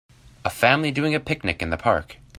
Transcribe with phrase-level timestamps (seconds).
[0.43, 2.17] A family doing a picnic in the park.